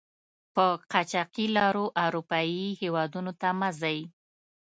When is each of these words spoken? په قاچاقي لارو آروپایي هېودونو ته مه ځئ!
په 0.55 0.65
قاچاقي 0.91 1.45
لارو 1.57 1.85
آروپایي 2.05 2.65
هېودونو 2.81 3.31
ته 3.41 3.49
مه 3.59 3.69
ځئ! 3.81 3.99